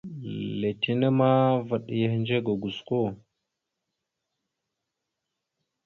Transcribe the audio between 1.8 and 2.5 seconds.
ya ehədze